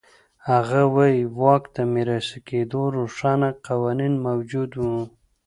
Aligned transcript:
هغه 0.49 0.81
وایي 0.95 1.21
واک 1.39 1.63
د 1.75 1.77
میراثي 1.93 2.39
کېدو 2.49 2.81
روښانه 2.97 3.49
قوانین 3.67 4.13
موجود 4.27 4.71
و. 4.77 4.83